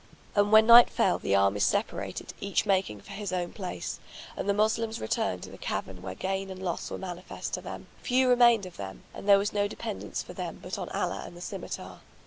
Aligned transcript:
And 0.33 0.51
when 0.51 0.65
night 0.65 0.89
fell 0.89 1.19
the 1.19 1.35
armies 1.35 1.63
separated 1.63 2.33
each 2.39 2.65
making 2.65 3.01
for 3.01 3.11
his 3.11 3.31
own 3.31 3.53
place; 3.53 3.99
and 4.35 4.49
the 4.49 4.51
Moslems 4.55 4.99
returned 4.99 5.43
to 5.43 5.51
the 5.51 5.59
cavern 5.59 6.01
where 6.01 6.15
gain 6.15 6.49
and 6.49 6.59
loss 6.59 6.89
were 6.89 6.97
manifest 6.97 7.53
to 7.53 7.61
them: 7.61 7.85
few 8.01 8.27
remained 8.27 8.65
of 8.65 8.77
them; 8.77 9.03
and 9.13 9.29
there 9.29 9.37
was 9.37 9.53
no 9.53 9.67
dependence 9.67 10.23
for 10.23 10.33
them 10.33 10.57
but 10.59 10.79
on 10.79 10.89
Allah 10.89 11.21
and 11.27 11.37
the 11.37 11.39
scymitar. 11.41 11.99